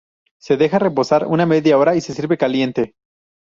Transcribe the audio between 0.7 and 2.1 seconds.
reposar una media hora y